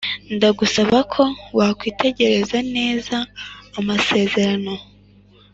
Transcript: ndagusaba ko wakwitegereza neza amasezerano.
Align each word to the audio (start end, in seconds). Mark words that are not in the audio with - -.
ndagusaba 0.35 0.97
ko 1.13 1.23
wakwitegereza 1.57 2.57
neza 2.75 3.17
amasezerano. 3.79 4.73